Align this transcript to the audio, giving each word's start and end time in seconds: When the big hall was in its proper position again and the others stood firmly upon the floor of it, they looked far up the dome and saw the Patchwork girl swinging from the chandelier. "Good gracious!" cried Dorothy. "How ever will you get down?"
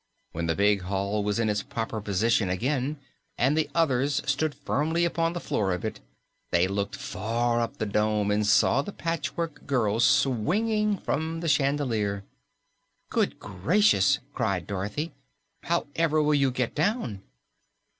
When 0.31 0.47
the 0.47 0.55
big 0.55 0.81
hall 0.81 1.23
was 1.23 1.37
in 1.37 1.47
its 1.47 1.61
proper 1.61 2.01
position 2.01 2.49
again 2.49 2.97
and 3.37 3.55
the 3.55 3.69
others 3.75 4.23
stood 4.25 4.55
firmly 4.55 5.05
upon 5.05 5.33
the 5.33 5.39
floor 5.39 5.73
of 5.75 5.85
it, 5.85 5.99
they 6.49 6.67
looked 6.67 6.95
far 6.95 7.61
up 7.61 7.77
the 7.77 7.85
dome 7.85 8.31
and 8.31 8.43
saw 8.47 8.81
the 8.81 8.91
Patchwork 8.91 9.67
girl 9.67 9.99
swinging 9.99 10.97
from 10.97 11.41
the 11.41 11.47
chandelier. 11.47 12.23
"Good 13.11 13.39
gracious!" 13.39 14.17
cried 14.33 14.65
Dorothy. 14.65 15.13
"How 15.65 15.85
ever 15.95 16.19
will 16.19 16.33
you 16.33 16.49
get 16.49 16.73
down?" 16.73 17.21